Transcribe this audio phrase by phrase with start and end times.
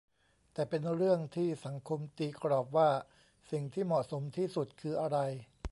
[0.53, 2.89] แต่เป็นเรื่องที่สังคมตีกรอบว่า
[3.51, 5.17] สิ่งที่เหมาะสมที่สุดคืออะไร